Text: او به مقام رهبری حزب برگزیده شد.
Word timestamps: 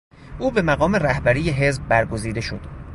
او 0.39 0.51
به 0.51 0.61
مقام 0.61 0.95
رهبری 0.95 1.49
حزب 1.49 1.87
برگزیده 1.87 2.41
شد. 2.41 2.59